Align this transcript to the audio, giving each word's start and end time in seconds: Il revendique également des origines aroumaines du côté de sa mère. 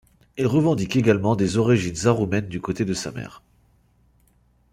Il 0.35 0.47
revendique 0.47 0.95
également 0.95 1.35
des 1.35 1.57
origines 1.57 2.07
aroumaines 2.07 2.47
du 2.47 2.59
côté 2.59 2.85
de 2.85 2.93
sa 2.95 3.11
mère. 3.11 3.43